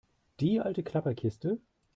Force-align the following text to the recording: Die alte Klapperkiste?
Die 0.39 0.59
alte 0.59 0.81
Klapperkiste? 0.81 1.59